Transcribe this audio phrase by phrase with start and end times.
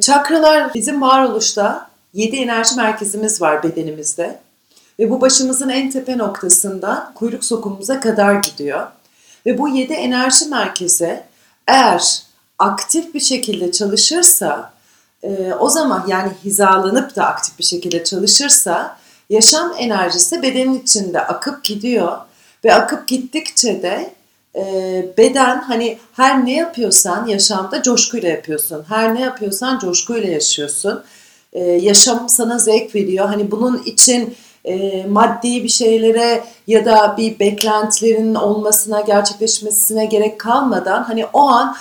[0.00, 4.38] Çakralar bizim varoluşta 7 enerji merkezimiz var bedenimizde.
[4.98, 8.86] Ve bu başımızın en tepe noktasında kuyruk sokumumuza kadar gidiyor.
[9.46, 11.22] Ve bu 7 enerji merkezi
[11.66, 12.22] eğer
[12.58, 14.72] aktif bir şekilde çalışırsa
[15.22, 18.98] e, o zaman yani hizalanıp da aktif bir şekilde çalışırsa
[19.30, 22.18] yaşam enerjisi bedenin içinde akıp gidiyor
[22.64, 24.14] ve akıp gittikçe de
[25.18, 28.84] beden hani her ne yapıyorsan yaşamda coşkuyla yapıyorsun.
[28.88, 31.02] Her ne yapıyorsan coşkuyla yaşıyorsun.
[31.52, 33.26] E, yaşam sana zevk veriyor.
[33.28, 41.02] Hani bunun için e, maddi bir şeylere ya da bir beklentilerin olmasına, gerçekleşmesine gerek kalmadan
[41.02, 41.76] hani o an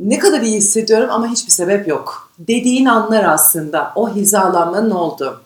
[0.00, 2.30] ne kadar iyi hissediyorum ama hiçbir sebep yok.
[2.38, 5.40] Dediğin anlar aslında o hizalanmanın oldu.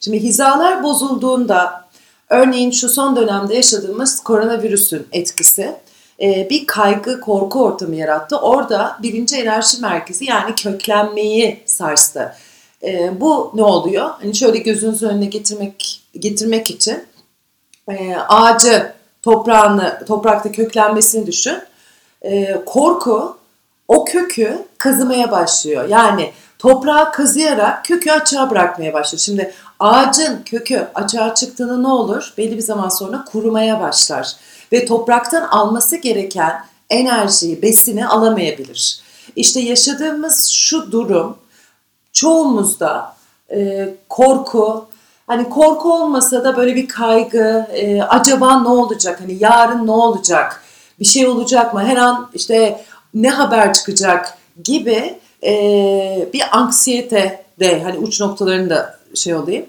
[0.00, 1.85] Şimdi hizalar bozulduğunda
[2.30, 5.74] örneğin şu son dönemde yaşadığımız koronavirüsün etkisi
[6.22, 8.36] e, bir kaygı, korku ortamı yarattı.
[8.36, 12.34] Orada birinci enerji merkezi yani köklenmeyi sarstı.
[12.82, 14.10] E, bu ne oluyor?
[14.20, 17.04] Hani şöyle gözünüzün önüne getirmek getirmek için
[17.90, 18.92] e, ağacı
[19.22, 21.58] toprağını toprakta köklenmesini düşün.
[22.66, 23.36] korku
[23.88, 25.88] o kökü kazımaya başlıyor.
[25.88, 29.20] Yani toprağı kazıyarak kökü açığa bırakmaya başlıyor.
[29.20, 32.34] Şimdi ağacın kökü açığa çıktığında ne olur?
[32.38, 34.36] Belli bir zaman sonra kurumaya başlar
[34.72, 39.00] ve topraktan alması gereken enerjiyi, besini alamayabilir.
[39.36, 41.36] İşte yaşadığımız şu durum
[42.12, 43.16] çoğumuzda
[43.50, 44.86] e, korku,
[45.26, 50.62] hani korku olmasa da böyle bir kaygı, e, acaba ne olacak, hani yarın ne olacak,
[51.00, 57.82] bir şey olacak mı, her an işte ne haber çıkacak gibi e, bir anksiyete de
[57.82, 59.66] hani uç noktalarında şey olayım.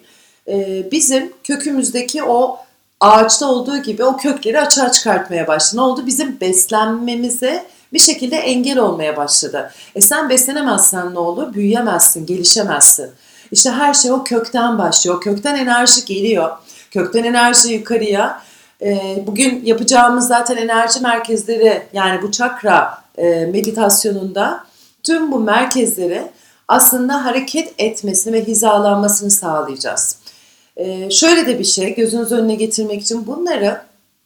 [0.48, 2.58] E, bizim kökümüzdeki o
[3.00, 5.78] ağaçta olduğu gibi o kökleri açığa çıkartmaya başladı.
[5.78, 6.06] Ne oldu?
[6.06, 9.72] Bizim beslenmemize bir şekilde engel olmaya başladı.
[9.96, 11.54] E sen beslenemezsen ne olur?
[11.54, 13.12] Büyüyemezsin, gelişemezsin.
[13.52, 15.18] İşte her şey o kökten başlıyor.
[15.18, 16.50] O kökten enerji geliyor.
[16.92, 18.42] Kökten enerji yukarıya.
[18.82, 24.64] E, bugün yapacağımız zaten enerji merkezleri yani bu çakra e, meditasyonunda
[25.04, 26.24] tüm bu merkezleri
[26.68, 30.18] aslında hareket etmesini ve hizalanmasını sağlayacağız.
[30.78, 33.82] Ee, şöyle de bir şey gözünüz önüne getirmek için bunları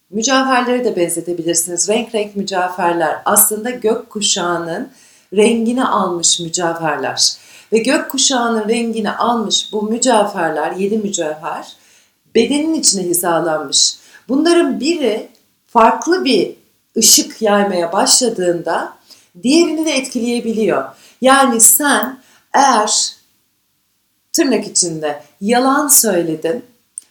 [0.09, 1.89] mücevherlere de benzetebilirsiniz.
[1.89, 4.89] Renk renk mücevherler aslında gök kuşağının
[5.33, 7.35] rengini almış mücevherler.
[7.73, 11.75] Ve gök kuşağının rengini almış bu mücevherler, yedi mücevher
[12.35, 13.95] bedenin içine hizalanmış.
[14.29, 15.27] Bunların biri
[15.67, 16.55] farklı bir
[16.97, 18.93] ışık yaymaya başladığında
[19.43, 20.83] diğerini de etkileyebiliyor.
[21.21, 22.20] Yani sen
[22.53, 23.15] eğer
[24.33, 26.65] tırnak içinde yalan söyledin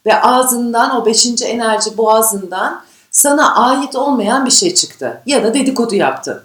[0.06, 5.94] ve ağzından o beşinci enerji boğazından sana ait olmayan bir şey çıktı ya da dedikodu
[5.94, 6.42] yaptın.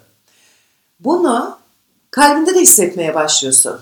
[1.00, 1.58] Bunu
[2.12, 3.80] kalbinde de hissetmeye başlıyorsun.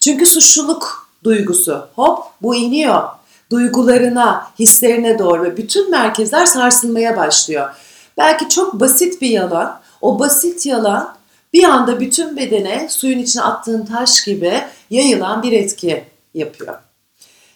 [0.00, 3.08] Çünkü suçluluk duygusu hop bu iniyor.
[3.50, 7.74] Duygularına, hislerine doğru ve bütün merkezler sarsılmaya başlıyor.
[8.18, 11.15] Belki çok basit bir yalan, o basit yalan
[11.56, 16.78] bir anda bütün bedene suyun içine attığın taş gibi yayılan bir etki yapıyor.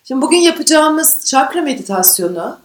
[0.04, 2.58] Şimdi bugün yapacağımız çakra meditasyonu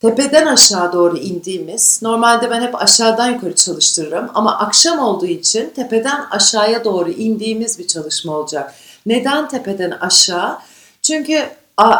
[0.00, 6.24] tepeden aşağı doğru indiğimiz, normalde ben hep aşağıdan yukarı çalıştırırım ama akşam olduğu için tepeden
[6.30, 8.74] aşağıya doğru indiğimiz bir çalışma olacak.
[9.06, 10.58] Neden tepeden aşağı?
[11.02, 11.44] Çünkü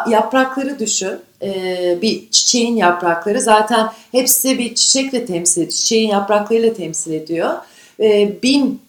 [0.09, 7.13] yaprakları düşün, ee, bir çiçeğin yaprakları zaten hepsi bir çiçekle temsil ediyor, çiçeğin yapraklarıyla temsil
[7.13, 7.55] ediyor.
[8.01, 8.83] Ee, bin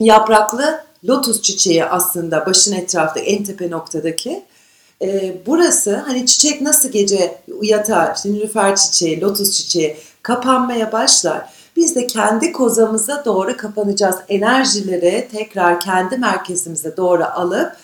[0.00, 4.44] yapraklı lotus çiçeği aslında başın etrafta en tepe noktadaki.
[5.02, 11.48] E, burası hani çiçek nasıl gece yatar, işte çiçeği, lotus çiçeği kapanmaya başlar.
[11.76, 14.16] Biz de kendi kozamıza doğru kapanacağız.
[14.28, 17.76] Enerjileri tekrar kendi merkezimize doğru alıp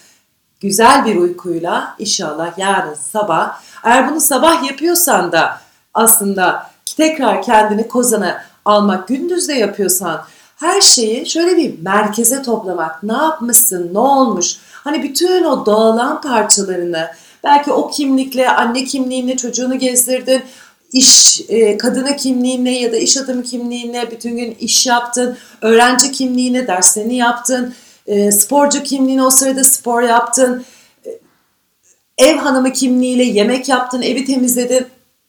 [0.61, 5.61] güzel bir uykuyla inşallah yarın sabah eğer bunu sabah yapıyorsan da
[5.95, 10.25] aslında tekrar kendini kozana almak gündüz de yapıyorsan
[10.57, 13.03] her şeyi şöyle bir merkeze toplamak.
[13.03, 14.57] Ne yapmışsın, ne olmuş?
[14.73, 17.09] Hani bütün o dağılan parçalarını
[17.45, 20.43] belki o kimlikle, anne kimliğinle çocuğunu gezdirdin,
[20.93, 26.67] iş e, kadına kimliğine ya da iş adamı kimliğine bütün gün iş yaptın, öğrenci kimliğine
[26.67, 27.75] derslerini yaptın,
[28.07, 30.65] e, sporcu kimliğine o sırada spor yaptın,
[31.07, 31.11] e,
[32.19, 34.87] ev hanımı kimliğiyle yemek yaptın, evi temizledin.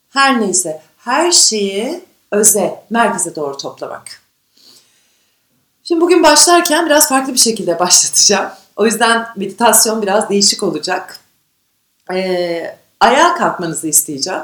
[0.10, 2.02] Her neyse her şeyi
[2.36, 4.22] öze, merkeze doğru toplamak.
[5.84, 8.52] Şimdi bugün başlarken biraz farklı bir şekilde başlatacağım.
[8.76, 11.20] O yüzden meditasyon biraz değişik olacak.
[12.12, 14.44] Ee, ayağa kalkmanızı isteyeceğim.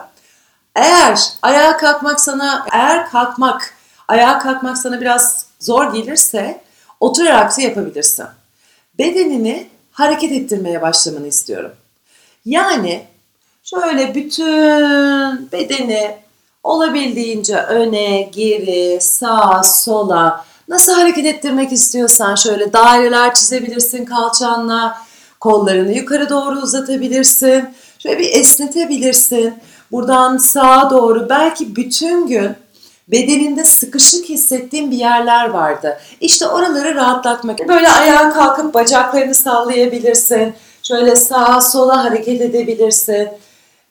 [0.76, 3.74] Eğer ayağa kalkmak sana, eğer kalkmak,
[4.08, 6.62] ayağa kalkmak sana biraz zor gelirse
[7.00, 8.26] oturarak da yapabilirsin.
[8.98, 11.72] bedenini hareket ettirmeye başlamanı istiyorum.
[12.46, 13.06] Yani
[13.64, 16.21] şöyle bütün bedeni
[16.64, 24.98] olabildiğince öne, geri, sağa, sola nasıl hareket ettirmek istiyorsan şöyle daireler çizebilirsin kalçanla,
[25.40, 27.66] kollarını yukarı doğru uzatabilirsin.
[28.00, 29.54] Şöyle bir esnetebilirsin.
[29.92, 32.52] Buradan sağa doğru belki bütün gün
[33.08, 36.00] bedeninde sıkışık hissettiğin bir yerler vardı.
[36.22, 37.68] İşte oraları rahatlatmak.
[37.68, 40.54] Böyle ayağa kalkıp bacaklarını sallayabilirsin.
[40.84, 43.30] Şöyle sağa sola hareket edebilirsin.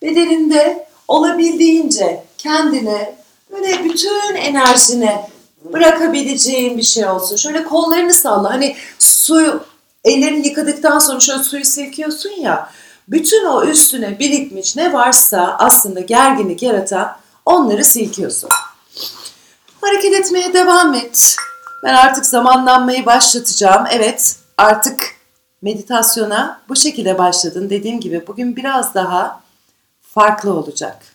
[0.02, 3.16] Bedeninde olabildiğince kendine
[3.52, 5.16] böyle bütün enerjini
[5.64, 7.37] bırakabileceğin bir şey olsun.
[7.37, 8.50] Şöyle kollarını salla.
[8.50, 9.64] Hani suyu
[10.04, 12.70] ellerini yıkadıktan sonra şöyle suyu silkiyorsun ya.
[13.08, 17.16] Bütün o üstüne birikmiş ne varsa aslında gerginlik yaratan
[17.46, 18.50] onları silkiyorsun.
[19.81, 21.37] Hareket etmeye devam et.
[21.84, 23.87] Ben artık zamanlanmayı başlatacağım.
[23.90, 25.14] Evet, artık
[25.62, 27.70] meditasyona bu şekilde başladın.
[27.70, 29.40] Dediğim gibi bugün biraz daha
[30.02, 31.10] farklı olacak.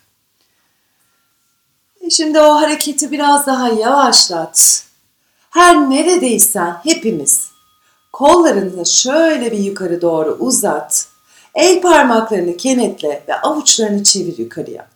[2.10, 4.84] Şimdi o hareketi biraz daha yavaşlat.
[5.50, 7.48] Her neredeysen hepimiz
[8.12, 11.08] kollarını şöyle bir yukarı doğru uzat.
[11.54, 14.86] El parmaklarını kenetle ve avuçlarını çevir yukarıya.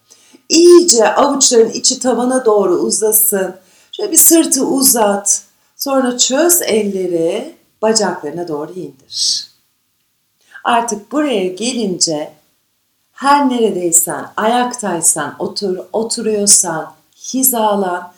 [0.48, 3.54] İyice avuçların içi tavana doğru uzasın.
[3.92, 5.42] Şöyle bir sırtı uzat.
[5.76, 9.46] Sonra çöz elleri bacaklarına doğru indir.
[10.64, 12.32] Artık buraya gelince
[13.12, 16.92] her neredeysen, ayaktaysan, otur, oturuyorsan,
[17.34, 18.12] hizalan,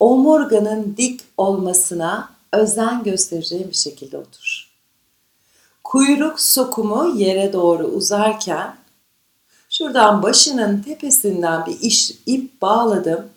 [0.00, 4.72] omurganın dik olmasına özen göstereceğin bir şekilde otur.
[5.84, 8.76] Kuyruk sokumu yere doğru uzarken
[9.70, 13.28] şuradan başının tepesinden bir iş, ip bağladım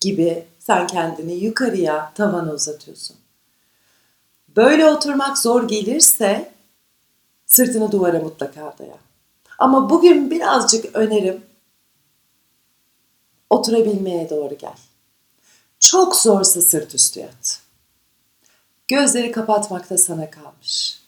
[0.00, 3.16] gibi sen kendini yukarıya tavana uzatıyorsun.
[4.56, 6.52] Böyle oturmak zor gelirse
[7.46, 8.96] sırtını duvara mutlaka daya.
[9.58, 11.42] Ama bugün birazcık önerim
[13.54, 14.76] oturabilmeye doğru gel.
[15.80, 17.60] Çok zorsa sırt üstü yat.
[18.88, 21.00] Gözleri kapatmak da sana kalmış.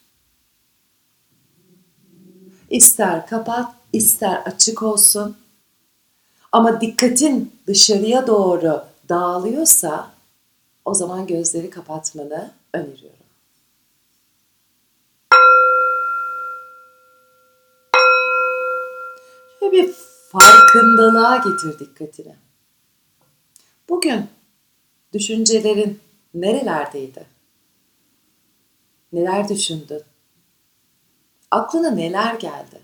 [2.70, 5.36] İster kapat, ister açık olsun.
[6.52, 10.10] Ama dikkatin dışarıya doğru dağılıyorsa
[10.84, 13.16] o zaman gözleri kapatmanı öneriyorum.
[19.60, 19.94] Şöyle bir
[20.40, 22.36] farkındalığa getir dikkatini.
[23.88, 24.28] Bugün
[25.12, 26.00] düşüncelerin
[26.34, 27.26] nerelerdeydi?
[29.12, 30.02] Neler düşündün?
[31.50, 32.80] Aklına neler geldi?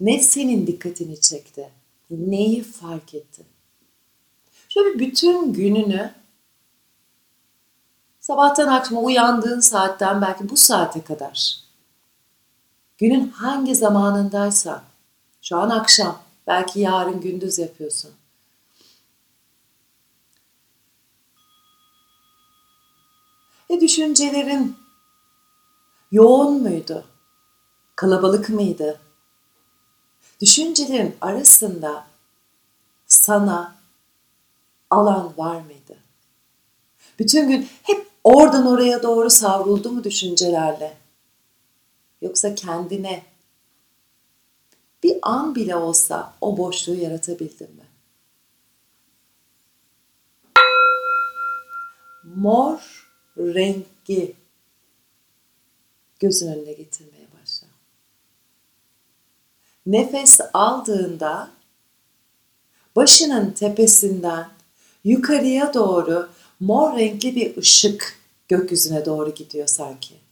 [0.00, 1.70] Ne senin dikkatini çekti?
[2.10, 3.46] Neyi fark ettin?
[4.68, 6.14] Şöyle bütün gününü
[8.20, 11.65] sabahtan akşama uyandığın saatten belki bu saate kadar
[12.98, 14.84] günün hangi zamanındaysa
[15.42, 18.10] şu an akşam belki yarın gündüz yapıyorsun.
[23.70, 24.76] Ve düşüncelerin
[26.12, 27.04] yoğun muydu?
[27.96, 29.00] Kalabalık mıydı?
[30.40, 32.06] Düşüncelerin arasında
[33.06, 33.74] sana
[34.90, 35.96] alan var mıydı?
[37.18, 41.05] Bütün gün hep oradan oraya doğru savruldu mu düşüncelerle?
[42.22, 43.22] Yoksa kendine
[45.02, 47.86] bir an bile olsa o boşluğu yaratabildin mi?
[52.24, 53.08] Mor
[53.38, 54.34] rengi
[56.20, 57.66] gözün önüne getirmeye başla.
[59.86, 61.50] Nefes aldığında
[62.96, 64.50] başının tepesinden
[65.04, 66.28] yukarıya doğru
[66.60, 68.18] mor renkli bir ışık
[68.48, 70.25] gökyüzüne doğru gidiyor sanki.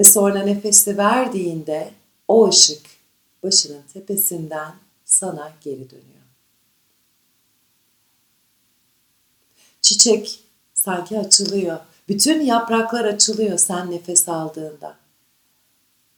[0.00, 1.92] Ve sonra nefesi verdiğinde
[2.28, 2.86] o ışık
[3.42, 6.24] başının tepesinden sana geri dönüyor.
[9.82, 11.80] Çiçek sanki açılıyor.
[12.08, 14.96] Bütün yapraklar açılıyor sen nefes aldığında.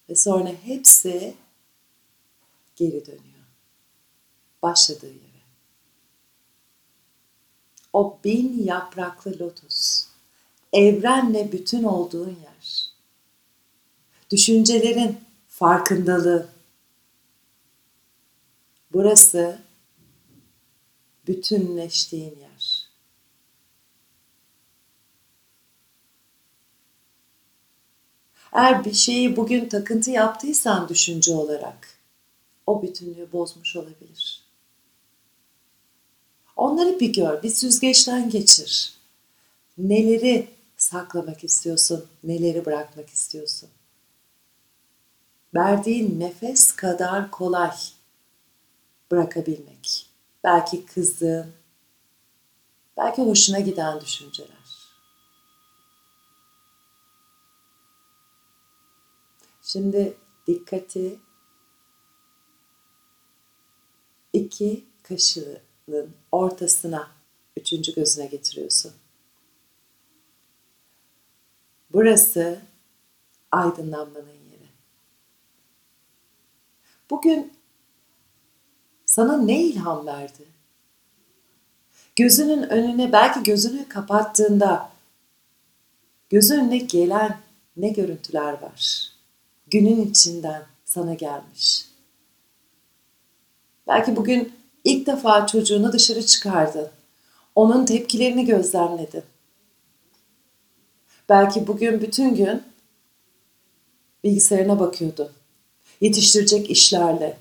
[0.08, 1.34] Ve sonra hepsi
[2.76, 3.46] geri dönüyor.
[4.62, 5.42] Başladığı yere.
[7.92, 10.06] O bin yapraklı lotus.
[10.72, 12.51] Evrenle bütün olduğun yer.
[14.32, 16.48] Düşüncelerin farkındalığı.
[18.92, 19.58] Burası
[21.26, 22.88] bütünleştiğin yer.
[28.52, 31.98] Eğer bir şeyi bugün takıntı yaptıysan düşünce olarak
[32.66, 34.42] o bütünlüğü bozmuş olabilir.
[36.56, 38.94] Onları bir gör, bir süzgeçten geçir.
[39.78, 42.06] Neleri saklamak istiyorsun?
[42.24, 43.70] Neleri bırakmak istiyorsun?
[45.54, 47.76] Verdiğin nefes kadar kolay
[49.10, 50.10] bırakabilmek.
[50.44, 51.52] Belki kızdığın,
[52.96, 54.62] belki hoşuna giden düşünceler.
[59.62, 60.16] Şimdi
[60.46, 61.18] dikkati
[64.32, 67.10] iki kaşığının ortasına,
[67.56, 68.92] üçüncü gözüne getiriyorsun.
[71.92, 72.60] Burası
[73.50, 74.51] aydınlanmanın yeri.
[77.12, 77.52] Bugün
[79.06, 80.44] sana ne ilham verdi?
[82.16, 84.90] Gözünün önüne belki gözünü kapattığında
[86.30, 87.38] gözün önüne gelen
[87.76, 89.08] ne görüntüler var?
[89.66, 91.86] Günün içinden sana gelmiş.
[93.86, 94.52] Belki bugün
[94.84, 96.88] ilk defa çocuğunu dışarı çıkardın.
[97.54, 99.24] Onun tepkilerini gözlemledin.
[101.28, 102.62] Belki bugün bütün gün
[104.24, 105.41] bilgisayarına bakıyordun.
[106.02, 107.38] Yetiştirecek işlerle.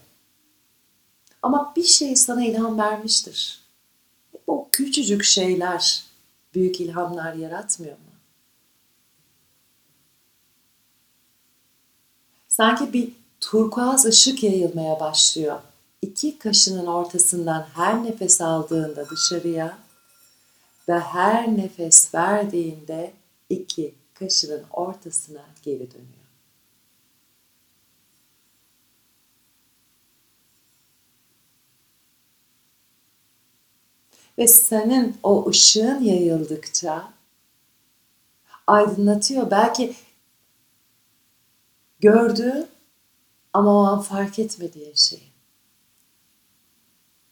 [1.41, 3.61] Ama bir şey sana ilham vermiştir.
[4.47, 6.03] O küçücük şeyler
[6.53, 8.03] büyük ilhamlar yaratmıyor mu?
[12.47, 15.59] Sanki bir turkuaz ışık yayılmaya başlıyor.
[16.01, 19.77] İki kaşının ortasından her nefes aldığında dışarıya
[20.89, 23.13] ve her nefes verdiğinde
[23.49, 26.20] iki kaşının ortasına geri dönüyor.
[34.37, 37.13] Ve senin o ışığın yayıldıkça
[38.67, 39.51] aydınlatıyor.
[39.51, 39.95] Belki
[41.99, 42.67] gördüğün
[43.53, 45.31] ama o an fark etmediğin şeyi.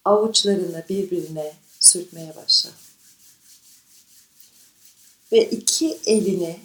[0.05, 2.69] Avuçlarını birbirine sürtmeye başla.
[5.31, 6.59] Ve iki elini,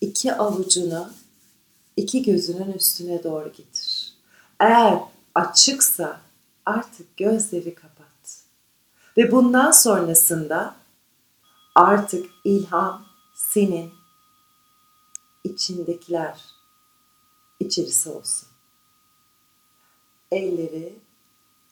[0.00, 1.12] iki avucunu,
[1.96, 4.14] iki gözünün üstüne doğru getir.
[4.60, 4.98] Eğer
[5.34, 6.20] açıksa
[6.66, 7.93] artık gözleri kapat.
[9.16, 10.76] Ve bundan sonrasında
[11.74, 13.92] artık ilham senin
[15.44, 16.44] içindekiler
[17.60, 18.48] içerisi olsun.
[20.30, 20.98] Elleri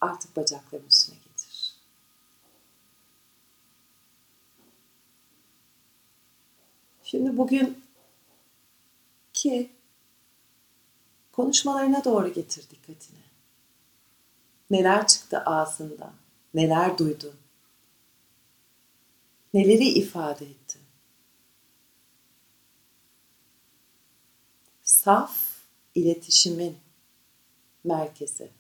[0.00, 1.74] artık bacakların üstüne getir.
[7.02, 7.84] Şimdi bugün
[9.32, 9.72] ki
[11.32, 13.22] konuşmalarına doğru getir dikkatini.
[14.70, 16.21] Neler çıktı ağzından?
[16.54, 17.34] Neler duydun?
[19.54, 20.78] Neleri ifade etti?
[24.82, 25.38] Saf
[25.94, 26.76] iletişimin
[27.84, 28.50] merkezi.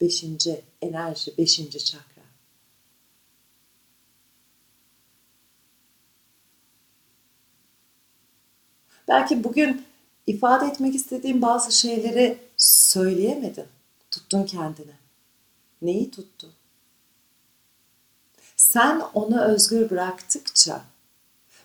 [0.00, 2.22] Beşinci enerji, beşinci çakra.
[9.08, 9.86] Belki bugün
[10.26, 13.66] ifade etmek istediğin bazı şeyleri söyleyemedin.
[14.10, 14.94] Tuttun kendini.
[15.82, 16.52] Neyi tuttun?
[18.56, 20.80] Sen onu özgür bıraktıkça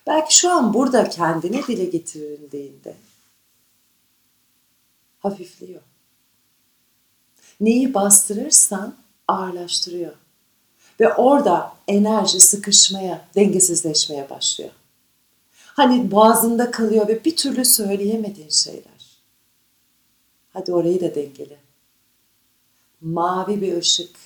[0.06, 2.96] belki şu an burada kendine dile getirildiğinde
[5.18, 5.80] hafifliyor.
[7.60, 8.96] Neyi bastırırsan
[9.28, 10.12] ağırlaştırıyor.
[11.00, 14.70] Ve orada enerji sıkışmaya, dengesizleşmeye başlıyor.
[15.64, 19.22] Hani boğazında kalıyor ve bir türlü söyleyemediğin şeyler.
[20.52, 21.58] Hadi orayı da dengele.
[23.00, 24.21] Mavi bir ışık.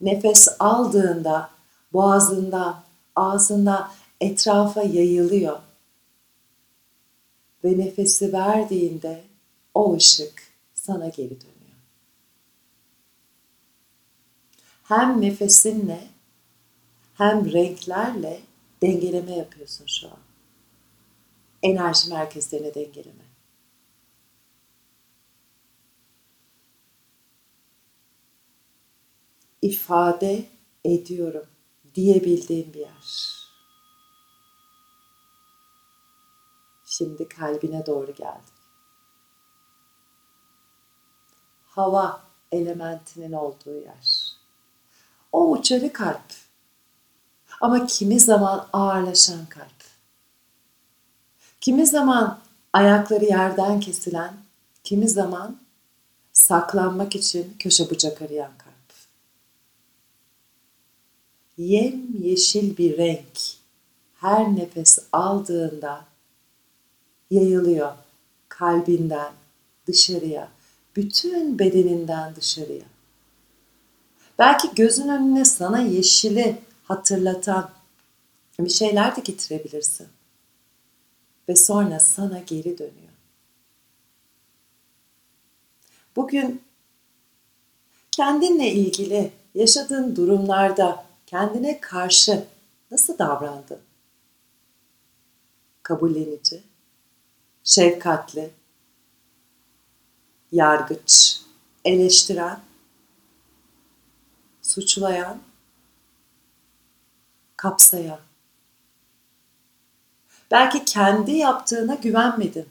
[0.00, 1.50] Nefes aldığında
[1.92, 2.82] boğazından,
[3.16, 5.58] ağzından etrafa yayılıyor.
[7.64, 9.24] Ve nefesi verdiğinde
[9.74, 10.42] o ışık
[10.74, 11.54] sana geri dönüyor.
[14.84, 16.08] Hem nefesinle
[17.14, 18.40] hem renklerle
[18.82, 20.18] dengeleme yapıyorsun şu an.
[21.62, 23.24] Enerji merkezlerine dengeleme.
[29.64, 30.44] İfade
[30.84, 31.46] ediyorum
[31.94, 33.44] diyebildiğim bir yer.
[36.84, 38.54] Şimdi kalbine doğru geldik.
[41.66, 44.36] Hava elementinin olduğu yer.
[45.32, 46.34] O uçarı kalp.
[47.60, 49.84] Ama kimi zaman ağırlaşan kalp.
[51.60, 52.40] Kimi zaman
[52.72, 54.34] ayakları yerden kesilen,
[54.84, 55.60] kimi zaman
[56.32, 58.63] saklanmak için köşe bucak arayan kalp
[61.58, 63.38] yem yeşil bir renk
[64.14, 66.04] her nefes aldığında
[67.30, 67.92] yayılıyor
[68.48, 69.32] kalbinden
[69.86, 70.48] dışarıya,
[70.96, 72.84] bütün bedeninden dışarıya.
[74.38, 77.70] Belki gözün önüne sana yeşili hatırlatan
[78.58, 80.08] Bir şeyler de getirebilirsin.
[81.48, 83.14] Ve sonra sana geri dönüyor.
[86.16, 86.62] Bugün
[88.10, 92.44] kendinle ilgili yaşadığın durumlarda kendine karşı
[92.90, 93.80] nasıl davrandın?
[95.82, 96.62] Kabullenici,
[97.64, 98.50] şefkatli,
[100.52, 101.40] yargıç,
[101.84, 102.60] eleştiren,
[104.62, 105.38] suçlayan,
[107.56, 108.20] kapsayan.
[110.50, 112.68] Belki kendi yaptığına güvenmedin,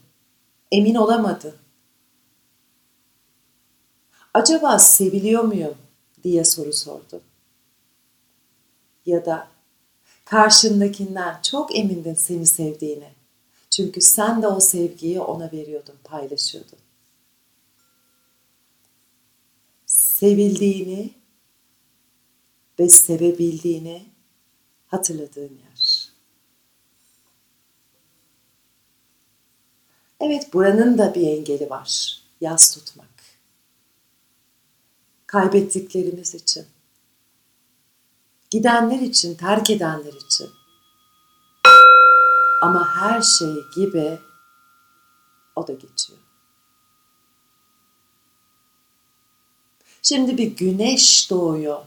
[0.72, 1.56] emin olamadın.
[4.34, 5.78] Acaba seviliyor muyum
[6.24, 7.22] diye soru sordun.
[9.06, 9.48] Ya da
[10.26, 13.10] karşındakinden çok emindin seni sevdiğini.
[13.70, 16.80] Çünkü sen de o sevgiyi ona veriyordun, paylaşıyordun.
[19.86, 21.14] Sevildiğini
[22.80, 24.06] ve sevebildiğini
[24.88, 26.10] hatırladığın yer.
[30.20, 32.22] Evet buranın da bir engeli var.
[32.42, 33.08] Yaz tutmak.
[35.28, 36.66] Kaybettiklerimiz için.
[38.54, 40.50] Gidenler için, terk edenler için.
[42.62, 44.20] Ama her şey gibi
[45.56, 46.20] o da geçiyor.
[50.02, 51.82] Şimdi bir güneş doğuyor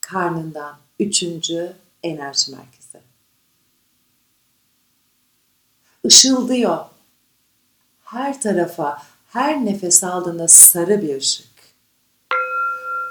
[0.00, 3.00] karnından üçüncü enerji merkezi.
[6.04, 6.84] Işıldıyor.
[8.02, 11.46] Her tarafa, her nefes aldığında sarı bir ışık.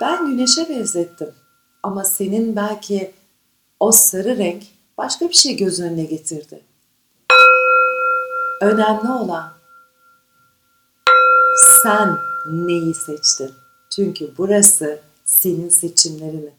[0.01, 1.42] Ben güneşe benzettim.
[1.83, 3.11] Ama senin belki
[3.79, 4.63] o sarı renk
[4.97, 6.61] başka bir şey göz önüne getirdi.
[8.61, 9.53] Önemli olan
[11.83, 13.51] sen neyi seçtin?
[13.95, 16.53] Çünkü burası senin seçimlerinin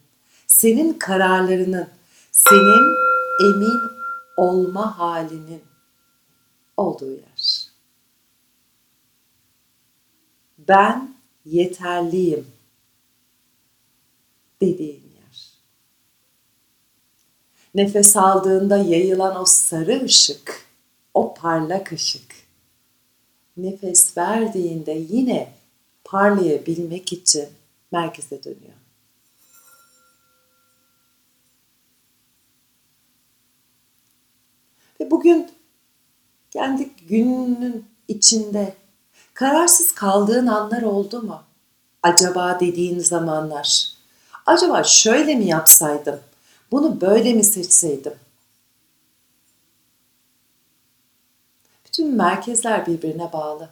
[0.47, 1.87] senin kararlarının,
[2.31, 2.95] senin
[3.41, 3.81] emin
[4.37, 5.63] olma halinin
[6.77, 7.67] olduğu yer.
[10.57, 12.47] Ben yeterliyim
[14.61, 15.04] dediğin.
[17.75, 20.65] Nefes aldığında yayılan o sarı ışık,
[21.13, 22.35] o parlak ışık.
[23.57, 25.53] Nefes verdiğinde yine
[26.03, 27.49] parlayabilmek için
[27.91, 28.73] merkeze dönüyor.
[34.99, 35.51] Ve bugün
[36.51, 38.73] kendi gününün içinde
[39.33, 41.43] kararsız kaldığın anlar oldu mu?
[42.03, 43.89] Acaba dediğin zamanlar.
[44.45, 46.19] Acaba şöyle mi yapsaydım?
[46.71, 48.13] Bunu böyle mi seçseydim?
[51.85, 53.69] Bütün merkezler birbirine bağlı.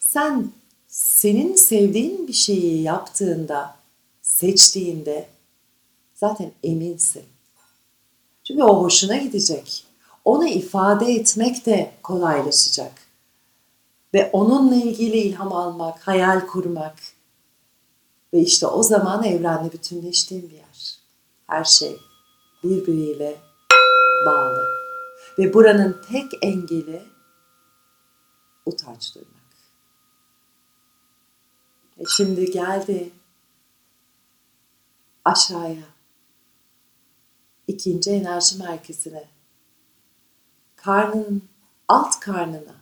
[0.00, 0.52] Sen
[0.88, 3.76] senin sevdiğin bir şeyi yaptığında,
[4.22, 5.28] seçtiğinde
[6.14, 7.24] zaten eminsin.
[8.44, 9.84] Çünkü o hoşuna gidecek.
[10.24, 12.92] Onu ifade etmek de kolaylaşacak.
[14.14, 16.96] Ve onunla ilgili ilham almak, hayal kurmak.
[18.34, 20.99] Ve işte o zaman evrenle bütünleştiğin bir yer.
[21.50, 22.00] Her şey
[22.64, 23.40] birbiriyle
[24.26, 24.68] bağlı.
[25.38, 27.02] Ve buranın tek engeli
[28.66, 29.40] utanç duymak.
[31.98, 33.10] E şimdi geldi
[35.24, 35.84] aşağıya
[37.66, 39.28] ikinci enerji merkezine,
[40.76, 41.42] karnın
[41.88, 42.74] alt karnına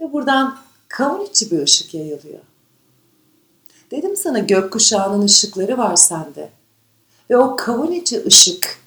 [0.00, 0.58] ve buradan
[0.88, 2.47] kavun içi bir ışık yayılıyor.
[3.90, 6.50] Dedim sana gökkuşağının ışıkları var sende.
[7.30, 8.78] Ve o kavun içi ışık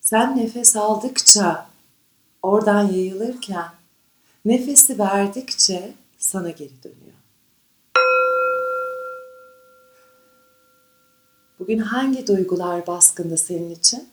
[0.00, 1.66] sen nefes aldıkça
[2.42, 3.68] oradan yayılırken
[4.44, 7.14] nefesi verdikçe sana geri dönüyor.
[11.58, 14.08] Bugün hangi duygular baskında senin için?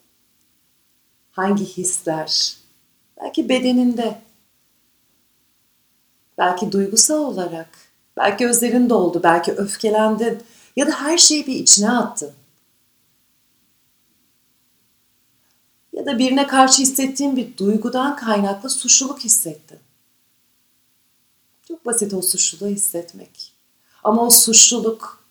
[1.32, 2.58] Hangi hisler?
[3.22, 4.22] Belki bedeninde,
[6.38, 7.70] belki duygusal olarak,
[8.18, 10.44] belki gözlerin doldu, belki öfkelendin
[10.76, 12.32] ya da her şeyi bir içine attın.
[15.94, 19.80] Ya da birine karşı hissettiğin bir duygudan kaynaklı suçluluk hissettin.
[21.68, 23.54] Çok basit o suçluluğu hissetmek.
[24.04, 25.24] Ama o suçluluk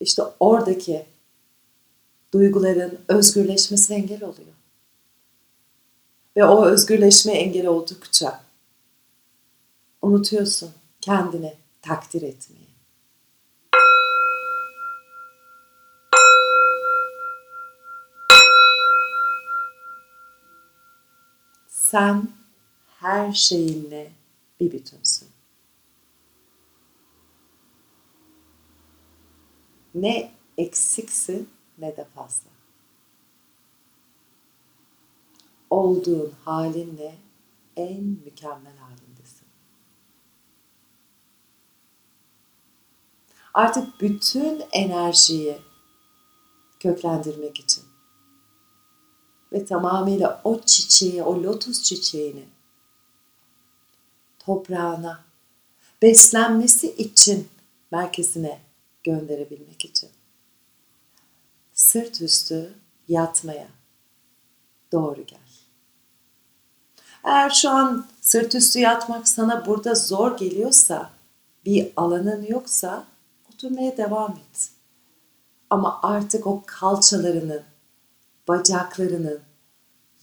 [0.00, 1.06] işte oradaki
[2.32, 4.54] duyguların özgürleşmesine engel oluyor.
[6.36, 8.40] Ve o özgürleşme engel oldukça
[10.02, 12.70] unutuyorsun kendini takdir etmeyi.
[21.68, 22.28] Sen
[23.00, 24.12] her şeyinle
[24.60, 25.28] bir bütünsün.
[29.94, 32.50] Ne eksiksin ne de fazla.
[35.70, 37.14] Olduğun halinle
[37.76, 39.09] en mükemmel halindesin.
[43.54, 45.58] Artık bütün enerjiyi
[46.80, 47.84] köklendirmek için
[49.52, 52.44] ve tamamıyla o çiçeği, o lotus çiçeğini
[54.38, 55.24] toprağına
[56.02, 57.48] beslenmesi için
[57.90, 58.60] merkezine
[59.04, 60.10] gönderebilmek için
[61.72, 62.74] sırt üstü
[63.08, 63.68] yatmaya
[64.92, 65.38] doğru gel.
[67.24, 71.10] Eğer şu an sırt üstü yatmak sana burada zor geliyorsa,
[71.64, 73.06] bir alanın yoksa
[73.60, 74.70] oturmaya devam et.
[75.70, 77.62] Ama artık o kalçalarının,
[78.48, 79.40] bacaklarının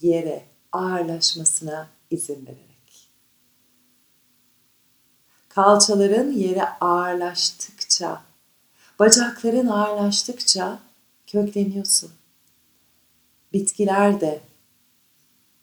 [0.00, 3.10] yere ağırlaşmasına izin vererek.
[5.48, 8.22] Kalçaların yere ağırlaştıkça,
[8.98, 10.78] bacakların ağırlaştıkça
[11.26, 12.10] kökleniyorsun.
[13.52, 14.40] Bitkiler de,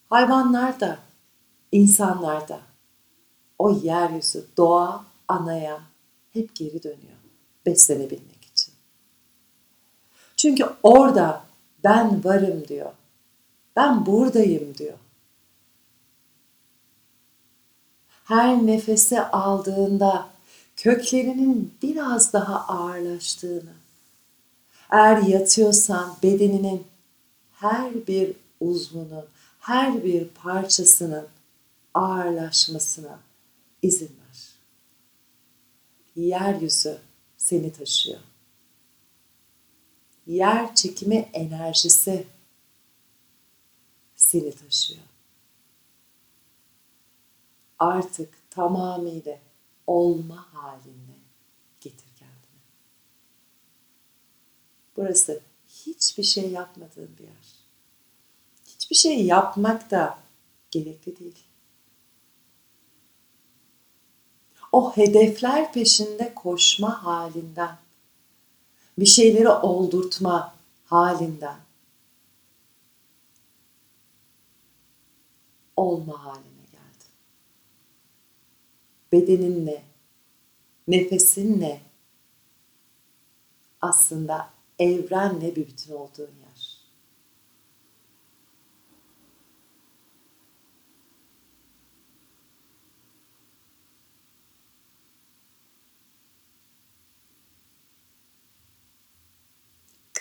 [0.09, 0.99] hayvanlar da,
[1.71, 2.59] insanlar da
[3.59, 5.81] o yeryüzü, doğa, anaya
[6.33, 7.24] hep geri dönüyor
[7.65, 8.73] beslenebilmek için.
[10.38, 11.43] Çünkü orada
[11.84, 12.91] ben varım diyor.
[13.75, 14.97] Ben buradayım diyor.
[18.25, 20.28] Her nefese aldığında
[20.75, 23.73] köklerinin biraz daha ağırlaştığını,
[24.91, 26.88] eğer yatıyorsan bedeninin
[27.51, 29.25] her bir uzvunun,
[29.60, 31.28] her bir parçasının
[31.93, 33.19] ağırlaşmasına
[33.82, 34.56] izin ver.
[36.15, 36.97] Yeryüzü
[37.45, 38.19] seni taşıyor.
[40.27, 42.27] Yer çekimi enerjisi
[44.15, 45.01] seni taşıyor.
[47.79, 49.39] Artık tamamıyla
[49.88, 51.17] olma haline
[51.81, 52.62] getir kendini.
[54.97, 57.55] Burası hiçbir şey yapmadığın bir yer.
[58.65, 60.19] Hiçbir şey yapmak da
[60.71, 61.44] gerekli değil.
[64.75, 67.77] O hedefler peşinde koşma halinden,
[68.99, 71.57] bir şeyleri oldurtma halinden
[75.75, 77.11] olma haline geldin.
[79.11, 79.83] Bedeninle,
[80.88, 81.81] nefesinle
[83.81, 86.44] aslında evrenle bir bütün olduğun yer.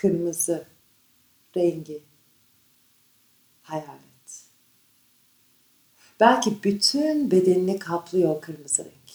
[0.05, 0.67] Kırmızı
[1.57, 2.03] rengi
[3.63, 4.43] hayal et.
[6.21, 9.11] Belki bütün bedenini kaplıyor kırmızı renk.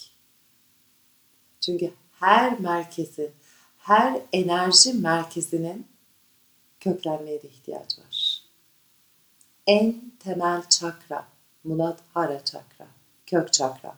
[1.62, 3.32] Çünkü her merkezin
[3.78, 5.88] her enerji merkezinin
[6.80, 8.43] köklenmeye de ihtiyaç var.
[9.67, 11.28] En temel çakra,
[11.63, 12.88] Muladhara çakra,
[13.25, 13.95] kök çakra.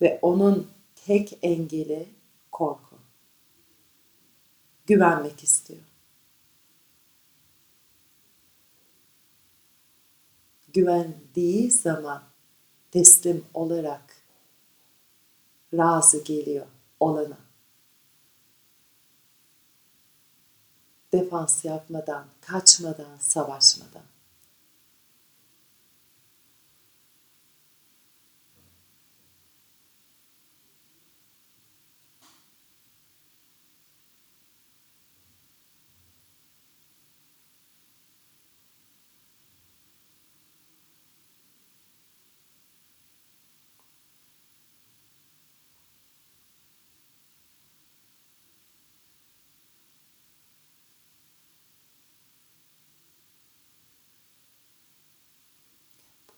[0.00, 0.70] Ve onun
[1.06, 2.08] tek engeli
[2.52, 2.89] korku.
[4.90, 5.80] Güvenmek istiyor.
[10.72, 12.22] Güvendiği zaman
[12.90, 14.16] teslim olarak
[15.74, 16.66] razı geliyor
[17.00, 17.38] olana.
[21.12, 24.02] defans yapmadan, kaçmadan, savaşmadan.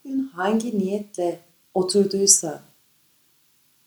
[0.04, 1.40] bugün hangi niyetle
[1.74, 2.62] oturduysa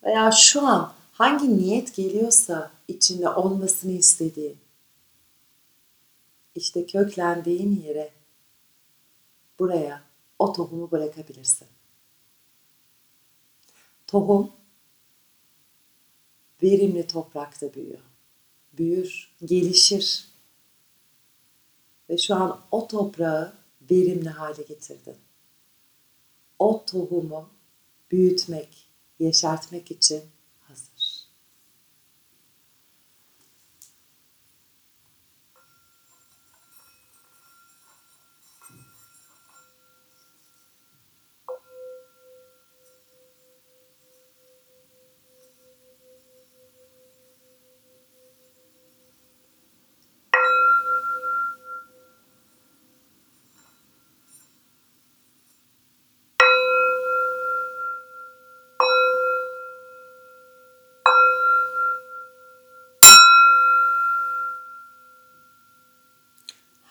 [0.04, 4.58] veya şu an hangi niyet geliyorsa içinde olmasını istediğin
[6.56, 8.14] işte köklendiğin yere
[9.60, 10.04] buraya
[10.40, 11.68] o tohumu bırakabilirsin.
[14.08, 14.52] Tohum
[16.64, 18.00] verimli toprakta büyüyor.
[18.74, 20.28] Büyür, gelişir.
[22.10, 23.54] Ve şu an o toprağı
[23.92, 25.16] verimli hale getirdin
[26.66, 27.50] o tohumu
[28.12, 28.88] büyütmek,
[29.20, 30.22] yeşertmek için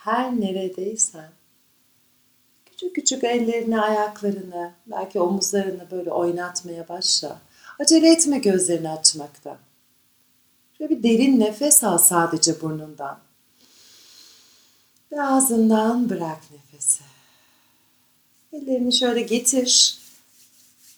[0.05, 1.31] her neredeysen
[2.67, 7.41] küçük küçük ellerini, ayaklarını, belki omuzlarını böyle oynatmaya başla.
[7.79, 9.59] Acele etme gözlerini açmakta.
[10.79, 13.19] Şöyle bir derin nefes al sadece burnundan.
[15.13, 17.03] Ve ağzından bırak nefesi.
[18.53, 19.99] Ellerini şöyle getir.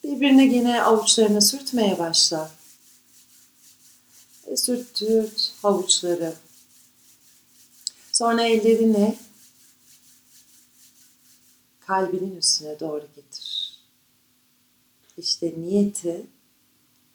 [0.04, 2.50] Birbirine yine avuçlarını sürtmeye başla.
[4.46, 6.34] Ve sürtürt havuçları.
[8.16, 9.18] Sonra ellerini
[11.80, 13.78] kalbinin üstüne doğru getir.
[15.16, 16.26] İşte niyeti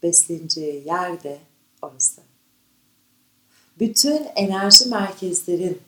[0.04, 1.42] besleneceği yerde
[1.82, 2.22] orası.
[3.80, 5.82] Bütün enerji merkezlerin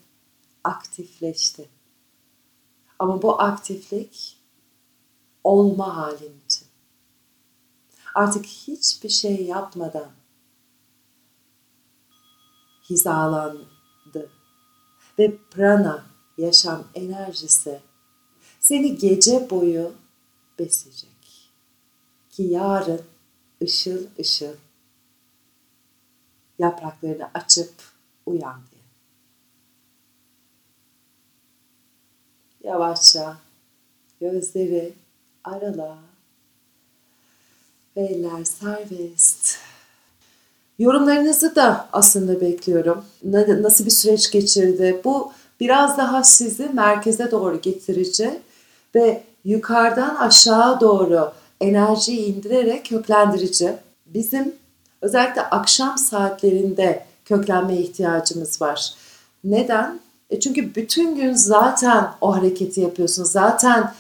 [0.64, 1.70] aktifleşti.
[3.00, 4.38] Ama bu aktiflik
[5.44, 6.68] olma halin için.
[8.16, 10.12] Artık hiçbir şey yapmadan
[12.90, 13.83] hizalandı
[15.20, 16.06] ve prana
[16.38, 17.80] yaşam enerjisi
[18.60, 19.94] seni gece boyu
[20.60, 21.10] besleyecek.
[22.32, 23.02] Ki yarın
[23.62, 24.56] ışıl ışıl
[26.60, 27.74] yapraklarını açıp
[28.26, 28.84] uyan diye.
[32.64, 33.38] Yavaşça
[34.20, 34.94] gözleri
[35.44, 35.98] arala
[37.96, 39.58] ve eller serbest.
[40.80, 43.06] Yorumlarınızı da aslında bekliyorum.
[43.62, 45.02] Nasıl bir süreç geçirdi?
[45.04, 48.40] Bu biraz daha sizi merkeze doğru getirici
[48.96, 51.32] ve yukarıdan aşağı doğru
[51.62, 53.74] enerjiyi indirerek köklendirici.
[54.06, 54.56] Bizim
[55.02, 58.94] özellikle akşam saatlerinde köklenmeye ihtiyacımız var.
[59.44, 60.00] Neden?
[60.30, 63.24] E çünkü bütün gün zaten o hareketi yapıyorsun.
[63.24, 63.94] Zaten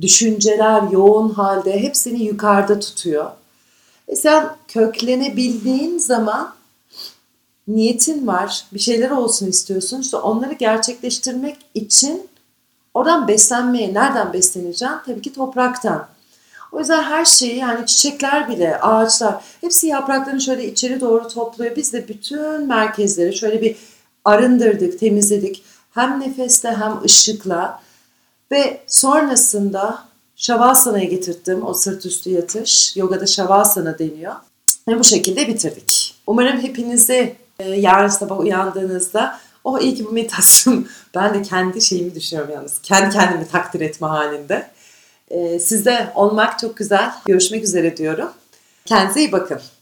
[0.00, 3.30] düşünceler yoğun halde hepsini yukarıda tutuyor.
[4.08, 6.54] E sen köklenebildiğin zaman
[7.68, 10.00] niyetin var, bir şeyler olsun istiyorsun.
[10.00, 12.28] İşte onları gerçekleştirmek için
[12.94, 14.96] oradan beslenmeye, nereden besleneceksin?
[15.06, 16.08] Tabii ki topraktan.
[16.72, 21.76] O yüzden her şeyi yani çiçekler bile, ağaçlar hepsi yapraklarını şöyle içeri doğru topluyor.
[21.76, 23.76] Biz de bütün merkezleri şöyle bir
[24.24, 25.64] arındırdık, temizledik.
[25.90, 27.82] Hem nefesle hem ışıkla
[28.50, 30.04] ve sonrasında
[30.46, 32.96] Şavasana'ya getirdim o sırt üstü yatış.
[32.96, 34.34] Yogada Şavasana deniyor.
[34.88, 36.14] Ve bu şekilde bitirdik.
[36.26, 40.86] Umarım hepinizi e, yarın sabah uyandığınızda o oh, iyi ki bu meditasyon.
[41.14, 42.80] Ben de kendi şeyimi düşünüyorum yalnız.
[42.82, 44.70] Kendi kendimi takdir etme halinde.
[45.30, 47.12] E, sizde olmak çok güzel.
[47.26, 48.28] Görüşmek üzere diyorum.
[48.84, 49.60] Kendinize iyi bakın.